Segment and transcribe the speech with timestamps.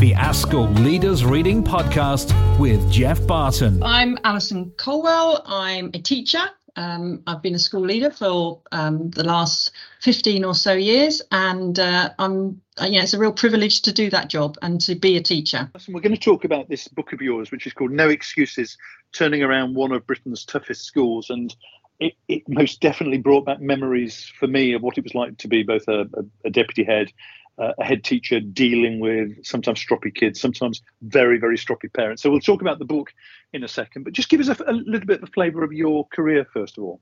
[0.00, 3.82] the ASCL Leaders Reading Podcast with Geoff Barton.
[3.82, 5.42] I'm Alison Colwell.
[5.46, 6.42] I'm a teacher.
[6.76, 9.70] Um, I've been a school leader for um, the last
[10.02, 14.10] 15 or so years, and uh, I'm uh, yeah, it's a real privilege to do
[14.10, 15.70] that job and to be a teacher.
[15.88, 18.76] We're going to talk about this book of yours, which is called No Excuses:
[19.12, 21.56] Turning Around One of Britain's Toughest Schools, and
[22.00, 25.48] it, it, most definitely brought back memories for me of what it was like to
[25.48, 27.10] be both a, a, a deputy head
[27.58, 32.22] uh, a head teacher dealing with sometimes stroppy kids, sometimes very, very stroppy parents.
[32.22, 33.12] So we'll talk about the book
[33.52, 35.72] in a second, but just give us a, a little bit of a flavour of
[35.72, 37.00] your career, first of all.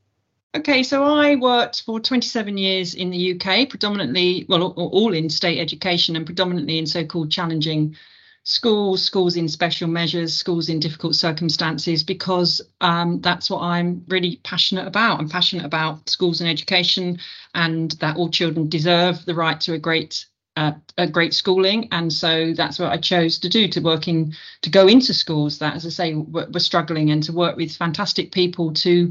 [0.57, 5.59] Okay, so I worked for 27 years in the UK, predominantly, well, all in state
[5.59, 7.97] education and predominantly in so called challenging
[8.45, 14.37] schools, schools in special measures, schools in difficult circumstances, because um, that's what I'm really
[14.45, 15.19] passionate about.
[15.19, 17.19] I'm passionate about schools and education
[17.55, 20.27] and that all children deserve the right to a great
[20.57, 24.33] uh, a great schooling and so that's what i chose to do to work in
[24.63, 27.77] to go into schools that as i say were, were struggling and to work with
[27.77, 29.11] fantastic people to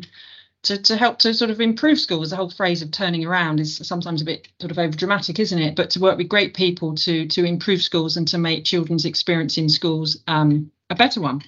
[0.62, 3.78] to, to help to sort of improve schools the whole phrase of turning around is
[3.86, 6.96] sometimes a bit sort of over dramatic isn't it but to work with great people
[6.96, 11.42] to to improve schools and to make children's experience in schools um, a better one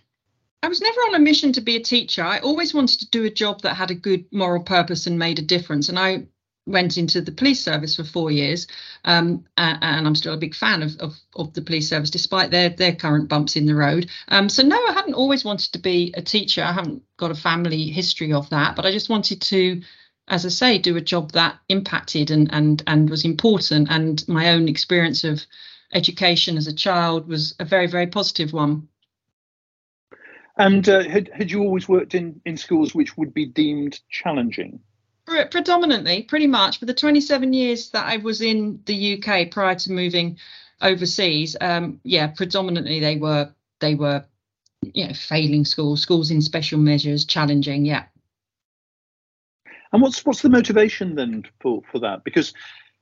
[0.63, 2.23] I was never on a mission to be a teacher.
[2.23, 5.37] I always wanted to do a job that had a good moral purpose and made
[5.37, 5.89] a difference.
[5.89, 6.25] And I
[6.65, 8.67] went into the police service for four years,
[9.03, 12.51] um, and, and, I'm still a big fan of, of, of the police service, despite
[12.51, 14.09] their their current bumps in the road.
[14.29, 16.63] Um, so no, I hadn't always wanted to be a teacher.
[16.63, 19.81] I haven't got a family history of that, but I just wanted to,
[20.27, 23.89] as I say, do a job that impacted and and and was important.
[23.91, 25.45] And my own experience of
[25.93, 28.87] education as a child was a very very positive one.
[30.57, 34.79] And uh, had had you always worked in in schools which would be deemed challenging?
[35.25, 39.91] Predominantly, pretty much, for the 27 years that I was in the UK prior to
[39.91, 40.37] moving
[40.81, 44.23] overseas, um, yeah, predominantly they were they were,
[44.93, 48.05] you know, failing schools, schools in special measures, challenging, yeah.
[49.91, 52.23] And what's what's the motivation then for for that?
[52.23, 52.53] Because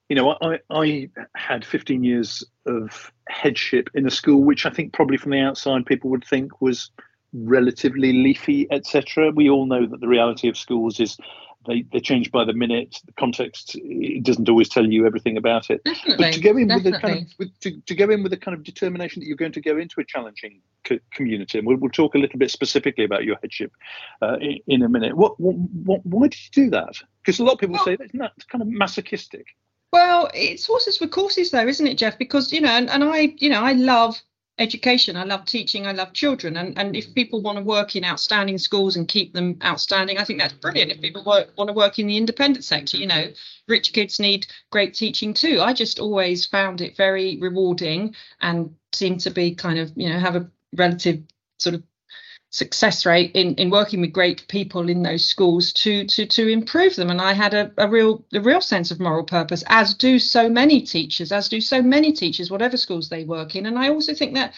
[0.09, 4.94] you know, I, I had 15 years of headship in a school, which I think
[4.94, 6.91] probably from the outside people would think was
[7.33, 9.31] relatively leafy, etc.
[9.31, 11.17] We all know that the reality of schools is
[11.68, 12.97] they, they change by the minute.
[13.06, 15.84] The context it doesn't always tell you everything about it.
[15.84, 16.91] Definitely, but to go in definitely.
[16.91, 19.28] with a kind of with, to, to go in with a kind of determination that
[19.28, 22.40] you're going to go into a challenging co- community, and we'll, we'll talk a little
[22.40, 23.72] bit specifically about your headship
[24.22, 25.16] uh, in, in, a minute.
[25.16, 26.96] What, what, what, why did you do that?
[27.24, 29.47] Because a lot of people well, say that's not kind of masochistic.
[29.91, 32.18] Well, it's horses for courses, though, isn't it, Geoff?
[32.18, 34.22] Because you know, and, and I, you know, I love
[34.59, 35.15] education.
[35.15, 35.87] I love teaching.
[35.87, 36.57] I love children.
[36.57, 40.23] And, and if people want to work in outstanding schools and keep them outstanding, I
[40.23, 40.91] think that's brilliant.
[40.91, 43.31] If people work, want to work in the independent sector, you know,
[43.67, 45.59] rich kids need great teaching too.
[45.61, 50.19] I just always found it very rewarding and seemed to be kind of, you know,
[50.19, 51.23] have a relative
[51.57, 51.83] sort of
[52.53, 56.95] success rate in, in working with great people in those schools to to to improve
[56.95, 57.09] them.
[57.09, 60.47] And i had a, a real a real sense of moral purpose as do so
[60.47, 63.65] many teachers as do so many teachers whatever schools they work in.
[63.65, 64.53] And i also think that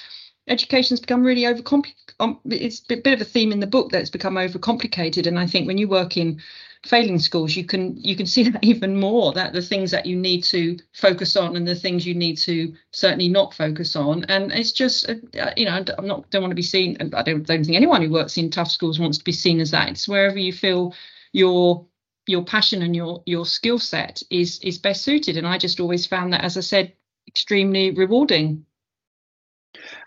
[0.48, 4.02] education's become really overcomplicated um, it's a bit of a theme in the book that
[4.02, 5.26] it's become overcomplicated.
[5.26, 6.42] And i think when you work in
[6.86, 10.16] failing schools, you can you can see that even more that the things that you
[10.16, 14.24] need to focus on and the things you need to certainly not focus on.
[14.26, 16.98] And it's just uh, uh you know I'm not don't want to be seen.
[17.14, 19.72] I don't don't think anyone who works in tough schools wants to be seen as
[19.72, 19.90] that.
[19.90, 20.94] It's wherever you feel
[21.34, 21.86] your
[22.28, 25.38] your passion and your your skill set is is best suited.
[25.38, 26.94] And I just always found that, as I said,
[27.28, 28.66] extremely rewarding.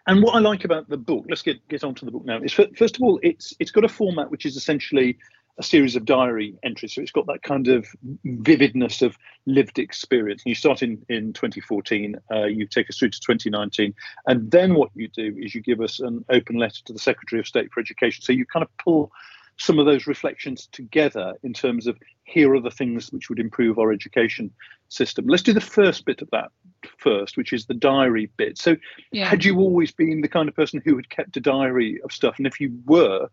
[0.07, 2.41] And what I like about the book, let's get get on to the book now.
[2.41, 5.19] Is first of all, it's it's got a format which is essentially
[5.59, 6.95] a series of diary entries.
[6.95, 7.87] So it's got that kind of
[8.25, 10.43] vividness of lived experience.
[10.45, 13.95] And you start in, in 2014, uh, you take us through to 2019.
[14.27, 17.41] And then what you do is you give us an open letter to the Secretary
[17.41, 18.23] of State for Education.
[18.23, 19.11] So you kind of pull
[19.59, 23.79] some of those reflections together in terms of here are the things which would improve
[23.79, 24.53] our education
[24.89, 25.27] system.
[25.27, 26.51] Let's do the first bit of that
[26.99, 28.57] first, which is the diary bit.
[28.57, 28.77] So,
[29.11, 29.27] yeah.
[29.27, 32.37] had you always been the kind of person who had kept a diary of stuff?
[32.39, 33.29] And if you were,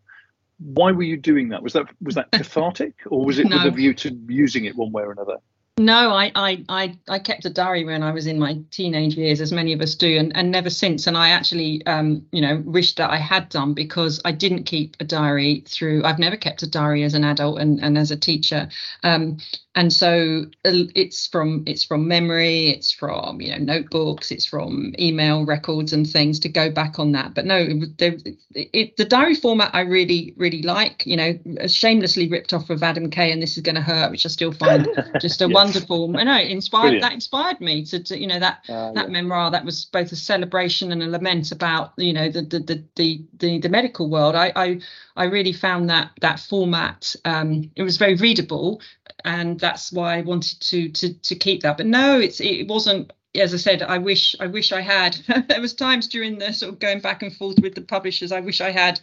[0.58, 1.62] why were you doing that?
[1.62, 3.56] Was that was that cathartic, or was it no.
[3.56, 5.36] with a view to using it one way or another?
[5.78, 9.42] No, I, I I I kept a diary when I was in my teenage years,
[9.42, 11.06] as many of us do, and, and never since.
[11.06, 14.96] And I actually, um, you know, wish that I had done because I didn't keep
[15.00, 16.02] a diary through.
[16.02, 18.70] I've never kept a diary as an adult and, and as a teacher.
[19.02, 19.36] Um,
[19.76, 24.92] and so uh, it's from it's from memory it's from you know notebooks it's from
[24.98, 27.56] email records and things to go back on that but no
[27.98, 31.38] it, it, the diary format i really really like you know
[31.68, 34.52] shamelessly ripped off of adam kay and this is going to hurt which i still
[34.52, 34.88] find
[35.20, 36.16] just a wonderful.
[36.16, 37.02] I know it inspired Brilliant.
[37.02, 39.12] that inspired me to, to you know that uh, that yeah.
[39.12, 42.84] memoir that was both a celebration and a lament about you know the the the
[42.96, 44.34] the, the, the medical world.
[44.34, 44.80] I, I
[45.16, 48.80] I really found that that format um, it was very readable,
[49.24, 51.76] and that's why I wanted to to to keep that.
[51.76, 55.14] But no, it's it wasn't as I said, I wish I wish I had.
[55.48, 58.32] there was times during the sort of going back and forth with the publishers.
[58.32, 59.00] I wish I had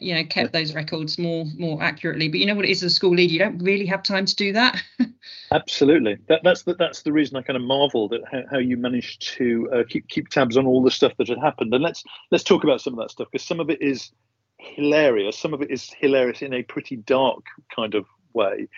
[0.00, 2.28] you know kept those records more more accurately.
[2.28, 4.26] But you know what it is as a school leader you don't really have time
[4.26, 4.82] to do that.
[5.52, 6.18] Absolutely.
[6.28, 9.22] That, that's the, that's the reason i kind of marveled at how, how you managed
[9.36, 11.74] to uh, keep keep tabs on all the stuff that had happened.
[11.74, 14.12] And let's let's talk about some of that stuff because some of it is
[14.58, 15.38] hilarious.
[15.38, 17.44] Some of it is hilarious in a pretty dark
[17.74, 18.68] kind of way.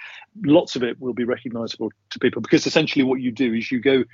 [0.44, 3.80] Lots of it will be recognizable to people because essentially what you do is you
[3.80, 4.04] go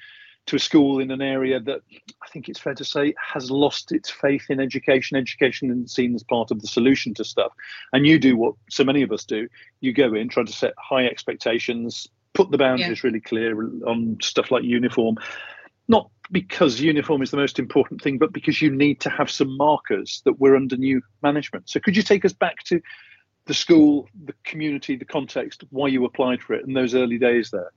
[0.48, 1.80] to a school in an area that
[2.22, 5.16] I think it's fair to say has lost its faith in education.
[5.16, 7.52] Education isn't seen as part of the solution to stuff.
[7.92, 9.48] And you do what so many of us do
[9.80, 13.08] you go in, try to set high expectations, put the boundaries yeah.
[13.08, 15.16] really clear on stuff like uniform.
[15.86, 19.56] Not because uniform is the most important thing, but because you need to have some
[19.56, 21.68] markers that we're under new management.
[21.68, 22.80] So, could you take us back to
[23.46, 27.50] the school, the community, the context, why you applied for it, and those early days
[27.50, 27.72] there?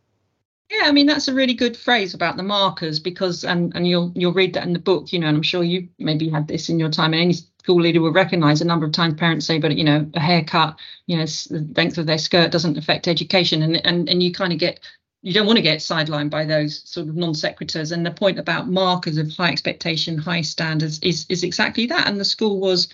[0.71, 4.13] Yeah, I mean that's a really good phrase about the markers because and and you'll
[4.15, 6.69] you'll read that in the book, you know, and I'm sure you maybe had this
[6.69, 7.13] in your time.
[7.13, 10.09] And any school leader will recognise a number of times parents say, but you know,
[10.13, 14.23] a haircut, you know, the length of their skirt doesn't affect education, and and and
[14.23, 14.79] you kind of get
[15.21, 17.91] you don't want to get sidelined by those sort of non sequiturs.
[17.91, 22.07] And the point about markers of high expectation, high standards is is exactly that.
[22.07, 22.87] And the school was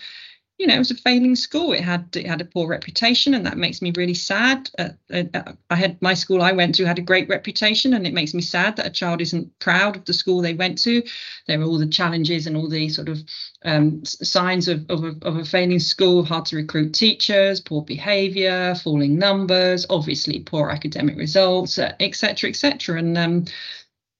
[0.58, 1.72] you know, it was a failing school.
[1.72, 4.68] It had it had a poor reputation, and that makes me really sad.
[4.76, 8.12] Uh, uh, I had my school I went to had a great reputation, and it
[8.12, 11.04] makes me sad that a child isn't proud of the school they went to.
[11.46, 13.22] There were all the challenges and all the sort of
[13.64, 18.74] um, signs of, of a, of, a, failing school: hard to recruit teachers, poor behaviour,
[18.74, 22.98] falling numbers, obviously poor academic results, etc., uh, etc.
[22.98, 23.44] Et and um,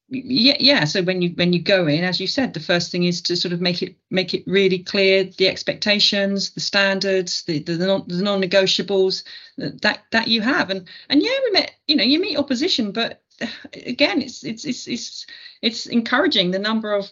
[0.09, 0.85] yeah yeah.
[0.85, 3.37] So when you when you go in as you said the first thing is to
[3.37, 8.05] sort of make it make it really clear the expectations the standards the the, non,
[8.09, 9.25] the non-negotiables
[9.57, 10.71] that that you have.
[10.71, 13.23] And and yeah we met you know you meet opposition but
[13.87, 15.27] again it's it's it's it's,
[15.63, 17.11] it's encouraging the number of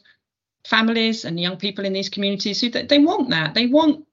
[0.67, 3.55] families and young people in these communities who they want that.
[3.55, 4.05] They want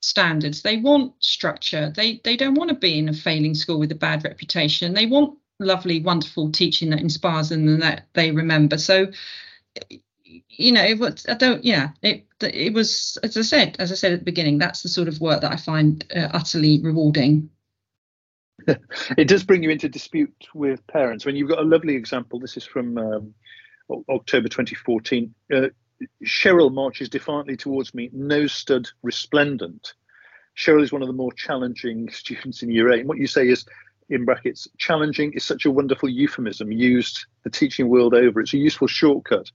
[0.00, 0.62] standards.
[0.62, 1.92] They want structure.
[1.94, 4.94] They they don't want to be in a failing school with a bad reputation.
[4.94, 8.78] They want lovely, wonderful teaching that inspires them and that they remember.
[8.78, 9.08] So,
[10.48, 13.94] you know, it was, I don't, yeah, it it was as I said, as I
[13.94, 17.50] said at the beginning, that's the sort of work that I find uh, utterly rewarding.
[19.16, 21.24] it does bring you into dispute with parents.
[21.24, 23.34] When you've got a lovely example, this is from um,
[24.08, 25.34] October 2014.
[25.52, 25.68] Uh,
[26.24, 29.94] Cheryl marches defiantly towards me, nose stud resplendent.
[30.56, 33.00] Cheryl is one of the more challenging students in year eight.
[33.00, 33.64] And what you say is,
[34.12, 38.40] in brackets, challenging is such a wonderful euphemism used the teaching world over.
[38.40, 39.50] It's a useful shortcut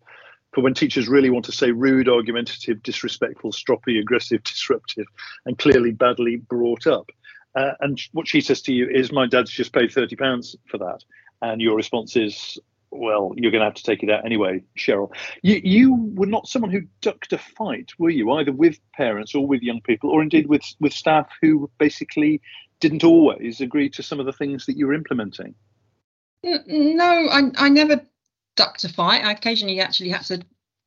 [0.53, 5.05] for when teachers really want to say rude, argumentative, disrespectful, stroppy, aggressive, disruptive,
[5.45, 7.09] and clearly badly brought up.
[7.55, 11.03] Uh, and what she says to you is, My dad's just paid £30 for that.
[11.41, 12.57] And your response is,
[12.91, 15.11] well, you're going to have to take it out anyway, Cheryl.
[15.41, 18.31] You, you were not someone who ducked a fight, were you?
[18.31, 22.41] Either with parents or with young people, or indeed with with staff who basically
[22.79, 25.55] didn't always agree to some of the things that you were implementing.
[26.43, 28.01] No, I, I never
[28.55, 29.23] ducked a fight.
[29.23, 30.41] I occasionally actually had to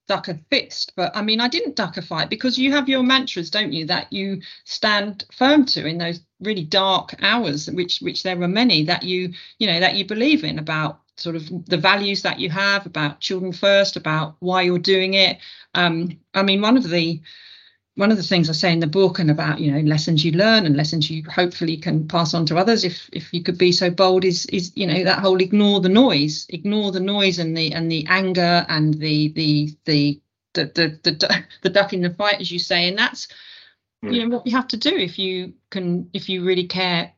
[0.06, 3.02] duck a fist, but I mean, I didn't duck a fight because you have your
[3.02, 8.22] mantras, don't you, that you stand firm to in those really dark hours, which which
[8.22, 11.76] there were many that you you know that you believe in about sort of the
[11.76, 15.38] values that you have about children first, about why you're doing it.
[15.74, 17.20] Um, I mean, one of the
[17.96, 20.32] one of the things I say in the book and about you know lessons you
[20.32, 23.72] learn and lessons you hopefully can pass on to others if if you could be
[23.72, 27.56] so bold is is you know that whole ignore the noise ignore the noise and
[27.56, 30.20] the and the anger and the the the
[30.54, 33.28] the the the, the duck in the fight as you say and that's
[34.04, 34.14] mm.
[34.14, 37.12] you know what you have to do if you can if you really care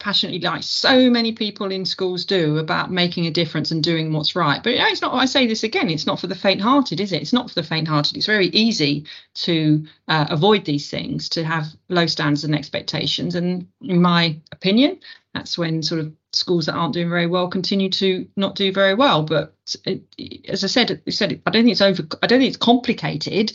[0.00, 4.34] passionately like so many people in schools do about making a difference and doing what's
[4.34, 4.62] right.
[4.62, 7.22] But it's not i say this again it's not for the faint-hearted is it?
[7.22, 8.16] It's not for the faint-hearted.
[8.16, 9.04] It's very easy
[9.34, 13.34] to uh, avoid these things to have low standards and expectations.
[13.34, 14.98] And in my opinion
[15.34, 18.94] that's when sort of schools that aren't doing very well continue to not do very
[18.94, 19.22] well.
[19.22, 19.54] But
[19.84, 20.02] it,
[20.48, 23.52] as i said, I said i don't think it's over i don't think it's complicated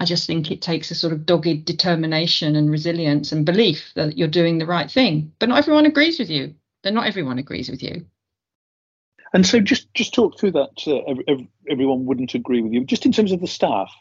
[0.00, 4.16] I just think it takes a sort of dogged determination and resilience and belief that
[4.16, 5.32] you're doing the right thing.
[5.38, 6.54] But not everyone agrees with you.
[6.82, 8.06] Then not everyone agrees with you.
[9.32, 10.86] And so, just just talk through that.
[10.86, 11.34] Uh,
[11.70, 12.84] everyone wouldn't agree with you.
[12.84, 13.92] Just in terms of the staff.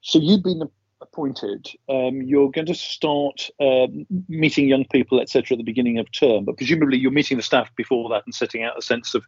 [0.00, 0.62] So you've been
[1.00, 1.68] appointed.
[1.88, 3.86] Um, you're going to start uh,
[4.28, 6.44] meeting young people, etc., at the beginning of term.
[6.44, 9.24] But presumably, you're meeting the staff before that and setting out a sense of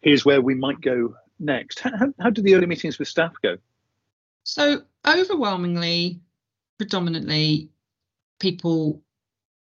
[0.00, 1.80] here's where we might go next.
[1.80, 3.56] How, how, how did the early meetings with staff go?
[4.44, 6.20] So overwhelmingly,
[6.78, 7.70] predominantly,
[8.40, 9.02] people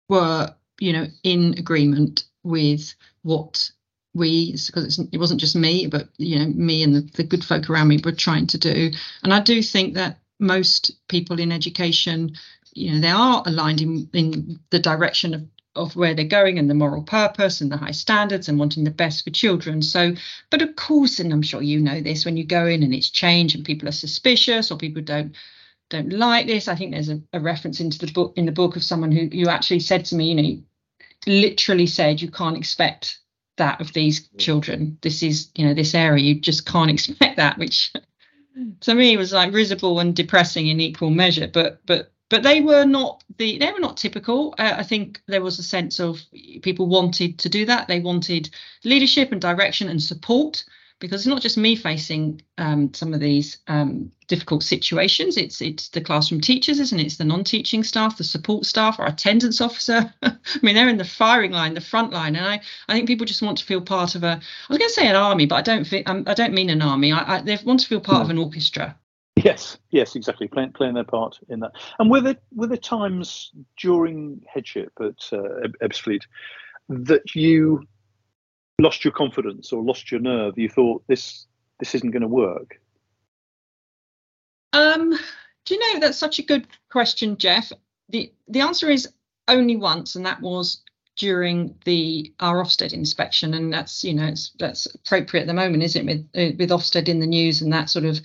[0.08, 3.70] were, you know, in agreement with what
[4.14, 7.70] we, because it wasn't just me, but you know, me and the, the good folk
[7.70, 8.90] around me were trying to do.
[9.22, 12.32] And I do think that most people in education,
[12.74, 16.68] you know, they are aligned in, in the direction of of where they're going and
[16.68, 19.82] the moral purpose and the high standards and wanting the best for children.
[19.82, 20.14] So,
[20.50, 23.10] but of course, and I'm sure you know this, when you go in and it's
[23.10, 25.34] change and people are suspicious or people don't
[25.88, 26.68] don't like this.
[26.68, 29.28] I think there's a, a reference into the book in the book of someone who
[29.30, 30.62] you actually said to me, you know,
[31.26, 33.18] literally said you can't expect
[33.56, 34.98] that of these children.
[35.02, 37.92] This is, you know, this area you just can't expect that, which
[38.80, 41.48] to me was like risible and depressing in equal measure.
[41.52, 44.54] But but but they were not the they were not typical.
[44.58, 46.18] Uh, I think there was a sense of
[46.62, 47.88] people wanted to do that.
[47.88, 48.48] They wanted
[48.84, 50.64] leadership and direction and support
[50.98, 55.36] because it's not just me facing um, some of these um, difficult situations.
[55.36, 57.04] It's it's the classroom teachers, isn't it?
[57.04, 60.10] It's the non-teaching staff, the support staff, our attendance officer.
[60.22, 63.26] I mean, they're in the firing line, the front line, and I, I think people
[63.26, 64.40] just want to feel part of a.
[64.40, 66.70] I was going to say an army, but I don't think um, I don't mean
[66.70, 67.12] an army.
[67.12, 68.96] I, I, they want to feel part of an orchestra.
[69.36, 70.46] Yes, yes, exactly.
[70.46, 71.72] Playing playing their part in that.
[71.98, 76.22] And were there were there times during headship at uh, Ebbsfleet
[76.88, 77.82] that you
[78.78, 80.58] lost your confidence or lost your nerve?
[80.58, 81.46] You thought this
[81.80, 82.78] this isn't going to work.
[84.74, 85.18] Um,
[85.64, 87.72] do you know that's such a good question, Geoff?
[88.08, 89.08] the The answer is
[89.48, 90.82] only once, and that was
[91.16, 95.82] during the our Ofsted inspection, and that's you know it's that's appropriate at the moment,
[95.82, 96.26] isn't it?
[96.34, 98.20] With uh, with Ofsted in the news and that sort of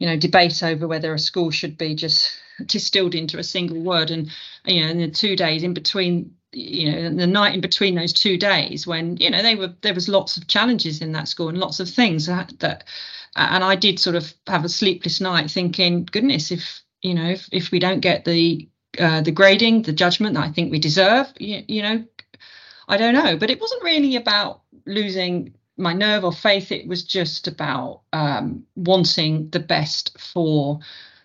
[0.00, 2.32] you know debate over whether a school should be just
[2.66, 4.30] distilled into a single word, and
[4.64, 8.12] you know in the two days in between you know the night in between those
[8.12, 11.48] two days when you know they were there was lots of challenges in that school
[11.48, 12.82] and lots of things that, that
[13.36, 17.48] and I did sort of have a sleepless night thinking goodness if you know if,
[17.52, 21.32] if we don't get the uh, the grading the judgment that I think we deserve
[21.38, 22.04] you, you know
[22.90, 23.36] I don't know.
[23.36, 28.64] But it wasn't really about losing my nerve or faith it was just about um,
[28.76, 30.78] wanting the best for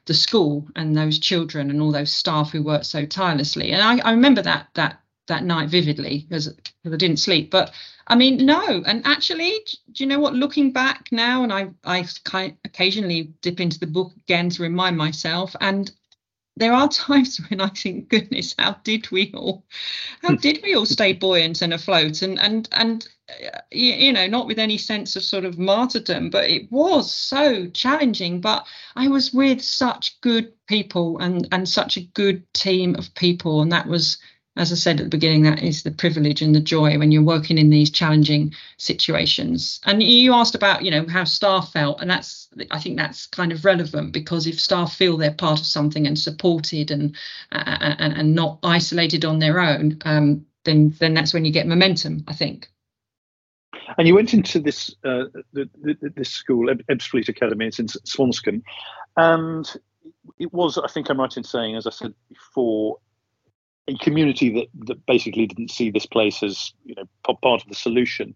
[0.06, 4.08] the school and those children and all those staff who worked so tirelessly and I,
[4.08, 6.54] I remember that that that night vividly because
[6.86, 7.50] I didn't sleep.
[7.50, 7.74] But
[8.08, 8.84] I mean, no.
[8.86, 9.52] And actually,
[9.92, 10.34] do you know what?
[10.34, 12.08] Looking back now, and I I
[12.64, 15.92] occasionally dip into the book again to remind myself, and
[16.58, 19.66] there are times when I think, goodness, how did we all,
[20.22, 20.36] how hmm.
[20.36, 22.22] did we all stay buoyant and afloat?
[22.22, 23.08] And and and
[23.72, 28.42] you, know, not with any sense of sort of martyrdom, but it was so challenging.
[28.42, 28.66] But
[28.96, 33.72] I was with such good people and and such a good team of people, and
[33.72, 34.18] that was
[34.58, 37.22] as I said at the beginning, that is the privilege and the joy when you're
[37.22, 39.82] working in these challenging situations.
[39.84, 43.52] And you asked about, you know, how staff felt, and that's I think that's kind
[43.52, 47.16] of relevant because if staff feel they're part of something and supported and
[47.52, 52.24] and, and not isolated on their own, um, then then that's when you get momentum.
[52.28, 52.70] I think.
[53.98, 57.68] And you went into this uh, the, the, this school, Ebbsfleet Academy.
[57.68, 58.64] It's in Swanscombe,
[59.18, 59.72] and
[60.40, 62.98] it was, I think I'm right in saying, as I said before,
[63.88, 67.06] a community that that basically didn't see this place as you know
[67.42, 68.34] part of the solution.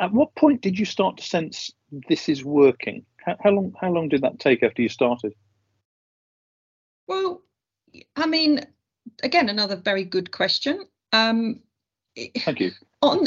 [0.00, 1.70] At what point did you start to sense
[2.08, 3.04] this is working?
[3.24, 5.34] How, how long how long did that take after you started?
[7.06, 7.42] Well,
[8.16, 8.60] I mean,
[9.22, 10.86] again, another very good question.
[11.12, 11.60] Um,
[12.44, 12.72] Thank you.
[13.02, 13.26] On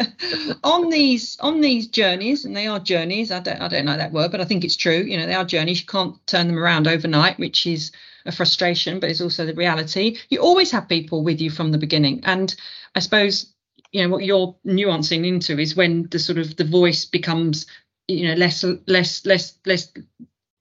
[0.64, 3.30] on these on these journeys, and they are journeys.
[3.30, 5.02] I don't I don't know that word, but I think it's true.
[5.02, 5.80] You know, they are journeys.
[5.80, 7.92] You can't turn them around overnight, which is
[8.26, 10.18] a frustration, but it's also the reality.
[10.30, 12.20] You always have people with you from the beginning.
[12.24, 12.54] And
[12.94, 13.52] I suppose,
[13.92, 17.66] you know, what you're nuancing into is when the sort of the voice becomes,
[18.08, 19.92] you know, less, less, less, less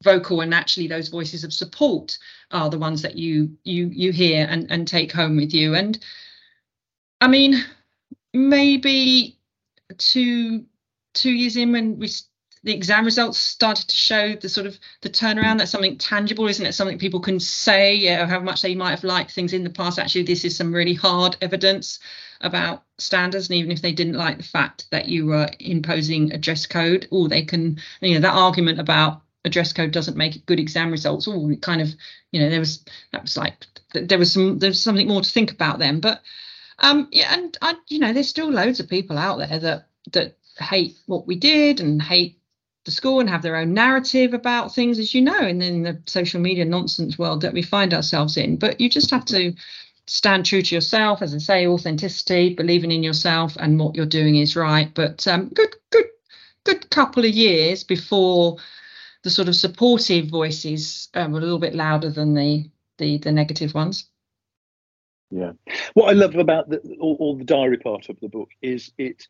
[0.03, 2.17] vocal and actually those voices of support
[2.51, 5.97] are the ones that you you you hear and and take home with you and
[7.21, 7.63] i mean
[8.33, 9.37] maybe
[9.97, 10.65] two
[11.13, 12.09] two years in when we
[12.63, 16.65] the exam results started to show the sort of the turnaround that's something tangible isn't
[16.65, 16.73] it?
[16.73, 19.99] Something people can say how much they might have liked things in the past.
[19.99, 21.99] Actually this is some really hard evidence
[22.41, 26.37] about standards and even if they didn't like the fact that you were imposing a
[26.37, 30.45] dress code or they can you know that argument about a dress code doesn't make
[30.45, 31.89] good exam results or kind of
[32.31, 35.51] you know there was that was like there was some there's something more to think
[35.51, 35.99] about then.
[35.99, 36.21] But
[36.83, 40.37] um yeah and i you know there's still loads of people out there that that
[40.59, 42.37] hate what we did and hate
[42.85, 46.01] the school and have their own narrative about things, as you know, and in the
[46.05, 48.57] social media nonsense world that we find ourselves in.
[48.57, 49.53] But you just have to
[50.05, 54.35] stand true to yourself, as I say, authenticity, believing in yourself and what you're doing
[54.35, 54.93] is right.
[54.93, 56.07] But um, good, good,
[56.65, 58.57] good couple of years before
[59.23, 63.31] the sort of supportive voices um, were a little bit louder than the the, the
[63.31, 64.05] negative ones.
[65.33, 65.53] Yeah,
[65.95, 69.25] what I love about the, all, all the diary part of the book is it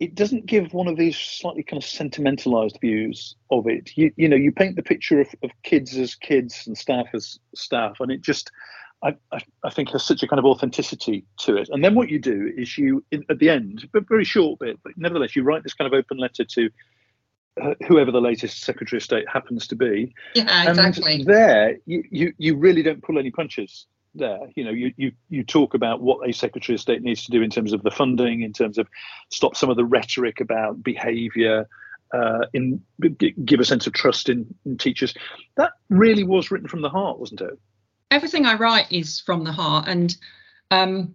[0.00, 3.96] it doesn't give one of these slightly kind of sentimentalized views of it.
[3.96, 7.38] You you know, you paint the picture of, of kids as kids and staff as
[7.54, 8.50] staff, and it just
[9.04, 11.68] I, I, I think has such a kind of authenticity to it.
[11.70, 14.80] And then what you do is you in, at the end, but very short bit,
[14.82, 16.70] but nevertheless, you write this kind of open letter to
[17.62, 20.12] uh, whoever the latest Secretary of State happens to be.
[20.34, 21.14] Yeah, exactly.
[21.16, 24.40] And there, you, you you really don't pull any punches there.
[24.54, 27.42] You know, you, you you talk about what a Secretary of State needs to do
[27.42, 28.88] in terms of the funding, in terms of
[29.30, 31.68] stop some of the rhetoric about behaviour,
[32.12, 32.82] uh, in
[33.44, 35.14] give a sense of trust in, in teachers.
[35.56, 37.58] That really was written from the heart, wasn't it?
[38.10, 40.16] Everything I write is from the heart, and
[40.70, 41.14] um,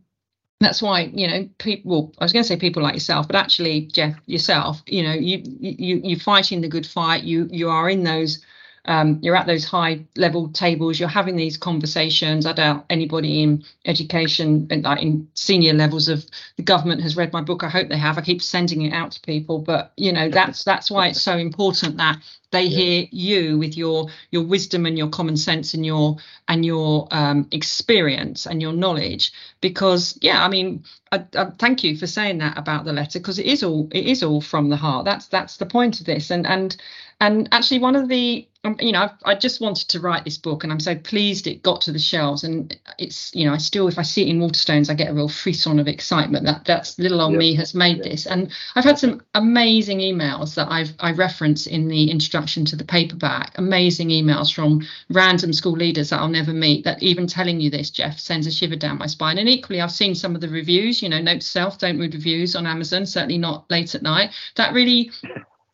[0.59, 1.91] that's why you know people.
[1.91, 4.81] Well, I was going to say people like yourself, but actually, Geoff, yourself.
[4.85, 7.23] You know, you you you're fighting the good fight.
[7.23, 8.43] You you are in those
[8.85, 12.45] um, you're at those high level tables, you're having these conversations.
[12.45, 16.25] I doubt anybody in education and like in senior levels of
[16.57, 17.63] the government has read my book.
[17.63, 18.17] I hope they have.
[18.17, 21.37] I keep sending it out to people, but you know that's that's why it's so
[21.37, 22.17] important that
[22.53, 22.77] they yeah.
[22.77, 26.17] hear you with your your wisdom and your common sense and your
[26.47, 29.33] and your um, experience and your knowledge.
[29.59, 33.39] Because yeah, I mean, I, I thank you for saying that about the letter because
[33.39, 35.03] it is all it is all from the heart.
[35.03, 36.29] That's that's the point of this.
[36.29, 36.77] And and
[37.19, 40.37] and actually, one of the um, you know, I, I just wanted to write this
[40.37, 42.45] book, and I'm so pleased it got to the shelves.
[42.45, 45.13] And it's, you know, I still, if I see it in Waterstones, I get a
[45.13, 47.39] real frisson of excitement that that's little old yep.
[47.39, 48.05] me has made yep.
[48.05, 48.25] this.
[48.25, 52.83] And I've had some amazing emails that I've I reference in the introduction to the
[52.83, 53.53] paperback.
[53.55, 56.83] Amazing emails from random school leaders that I'll never meet.
[56.83, 59.37] That even telling you this, Geoff, sends a shiver down my spine.
[59.37, 61.01] And equally, I've seen some of the reviews.
[61.01, 63.05] You know, note to self: don't read reviews on Amazon.
[63.05, 64.31] Certainly not late at night.
[64.55, 65.11] That really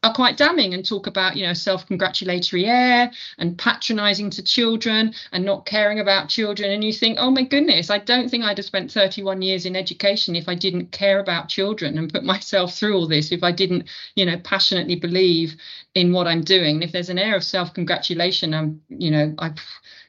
[0.01, 5.43] are quite damning and talk about you know self-congratulatory air and patronizing to children and
[5.43, 6.71] not caring about children.
[6.71, 9.75] And you think oh my goodness i don't think i'd have spent 31 years in
[9.75, 13.51] education if i didn't care about children and put myself through all this if i
[13.51, 15.55] didn't you know passionately believe
[15.95, 16.75] in what i'm doing.
[16.75, 19.51] And if there's an air of self-congratulation i'm you know i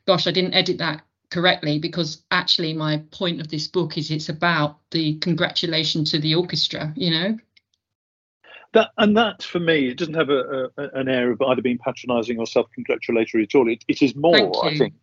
[0.06, 4.28] gosh i didn't edit that correctly because actually my point of this book is it's
[4.28, 7.36] about the congratulation to the orchestra you know
[8.72, 11.78] that and that for me, it doesn't have a, a an air of either being
[11.78, 13.68] patronising or self-congratulatory at all.
[13.68, 14.94] It, it is more, I think,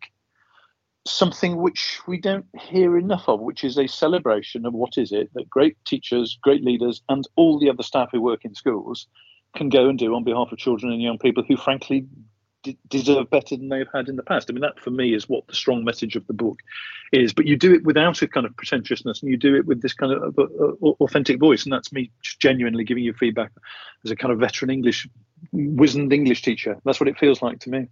[1.06, 5.30] something which we don't hear enough of, which is a celebration of what is it
[5.34, 9.06] that great teachers, great leaders, and all the other staff who work in schools
[9.56, 12.06] can go and do on behalf of children and young people who, frankly,
[12.88, 14.48] deserve better than they've had in the past.
[14.48, 16.60] I mean, that for me is what the strong message of the book
[17.12, 17.32] is.
[17.32, 19.94] But you do it without a kind of pretentiousness, and you do it with this
[19.94, 23.52] kind of uh, uh, authentic voice, and that's me genuinely giving you feedback
[24.04, 25.08] as a kind of veteran English,
[25.52, 26.78] wizened English teacher.
[26.84, 27.88] That's what it feels like to me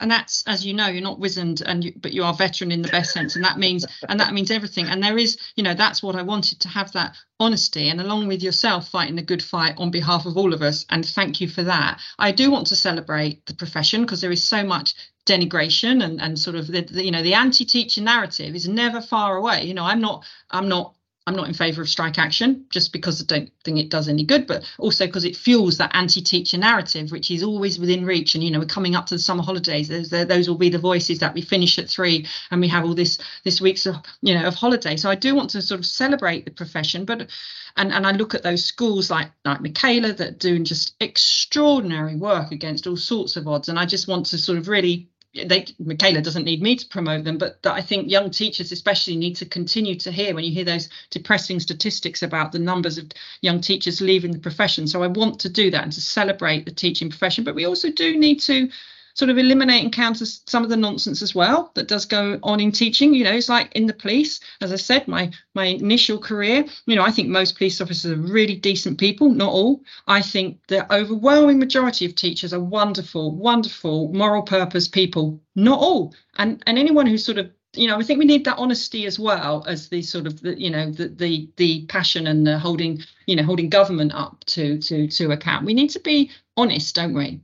[0.00, 2.82] and that's as you know you're not wizened and you, but you are veteran in
[2.82, 3.36] the best sense.
[3.36, 4.86] And that means and that means everything.
[4.86, 8.28] And there is you know that's what i wanted to have that honesty and along
[8.28, 10.84] with yourself fighting the good fight on behalf of all of us.
[10.90, 12.00] And thank you for that.
[12.18, 14.94] I do want to celebrate the profession because there is so much
[15.26, 19.36] denigration and and sort of the, the you know the anti-teacher narrative is never far
[19.36, 19.64] away.
[19.64, 20.95] You know i'm not i'm not
[21.26, 24.22] I'm not in favour of strike action just because I don't think it does any
[24.22, 28.36] good, but also because it fuels that anti-teacher narrative, which is always within reach.
[28.36, 29.88] And you know, we're coming up to the summer holidays.
[29.88, 32.94] Those, those will be the voices that we finish at three, and we have all
[32.94, 34.96] this this week's of you know of holiday.
[34.96, 37.28] So I do want to sort of celebrate the profession, but
[37.76, 42.52] and and I look at those schools like like Michaela that doing just extraordinary work
[42.52, 45.08] against all sorts of odds, and I just want to sort of really
[45.44, 49.36] they Michaela doesn't need me to promote them, but I think young teachers especially need
[49.36, 53.60] to continue to hear when you hear those depressing statistics about the numbers of young
[53.60, 54.86] teachers leaving the profession.
[54.86, 57.90] So I want to do that and to celebrate the teaching profession, but we also
[57.90, 58.68] do need to
[59.16, 62.60] sort of eliminate and counter some of the nonsense as well that does go on
[62.60, 63.14] in teaching.
[63.14, 66.94] You know, it's like in the police, as I said, my my initial career, you
[66.94, 69.80] know, I think most police officers are really decent people, not all.
[70.06, 76.14] I think the overwhelming majority of teachers are wonderful, wonderful, moral purpose people, not all.
[76.36, 79.18] And and anyone who sort of you know, I think we need that honesty as
[79.18, 83.02] well as the sort of the, you know, the the the passion and the holding,
[83.26, 85.64] you know, holding government up to to to account.
[85.64, 87.40] We need to be honest, don't we?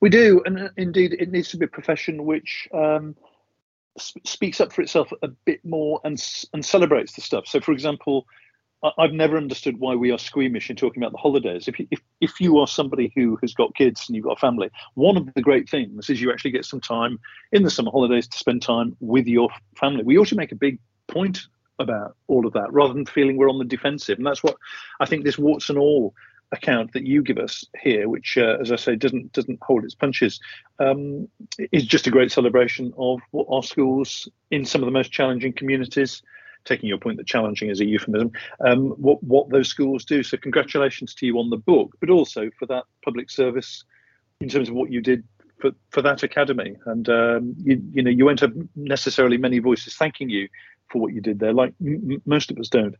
[0.00, 3.16] We do, and uh, indeed, it needs to be a profession which um,
[3.98, 7.46] sp- speaks up for itself a bit more and and celebrates the stuff.
[7.46, 8.26] So, for example,
[8.82, 11.68] I- have never understood why we are squeamish in talking about the holidays.
[11.68, 14.40] If you, if if you are somebody who has got kids and you've got a
[14.40, 17.18] family, one of the great things is you actually get some time
[17.52, 20.02] in the summer holidays to spend time with your family.
[20.02, 21.46] We ought to make a big point
[21.78, 24.56] about all of that rather than feeling we're on the defensive, and that's what
[25.00, 26.14] I think this warts and all
[26.52, 29.94] account that you give us here, which, uh, as I say, doesn't doesn't hold its
[29.94, 30.40] punches,
[30.78, 31.28] um,
[31.72, 35.52] is just a great celebration of what our schools in some of the most challenging
[35.52, 36.22] communities.
[36.64, 38.30] Taking your point that challenging is a euphemism,
[38.64, 40.22] um, what what those schools do.
[40.22, 43.84] So congratulations to you on the book, but also for that public service
[44.40, 45.24] in terms of what you did
[45.60, 46.76] for, for that academy.
[46.86, 50.48] And um, you, you know you won't have necessarily many voices thanking you
[50.88, 52.94] for what you did there, like m- most of us don't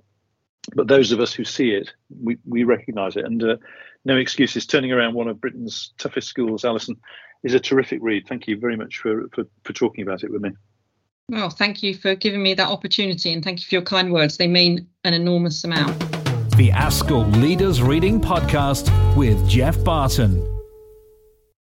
[0.75, 3.25] but those of us who see it, we, we recognise it.
[3.25, 3.57] And uh,
[4.05, 4.66] no excuses.
[4.66, 6.96] Turning around one of Britain's toughest schools, Alison,
[7.42, 8.27] is a terrific read.
[8.29, 10.51] Thank you very much for, for, for talking about it with me.
[11.29, 14.37] Well, thank you for giving me that opportunity and thank you for your kind words.
[14.37, 15.98] They mean an enormous amount.
[16.57, 20.52] The ASCL Leaders Reading Podcast with Geoff Barton.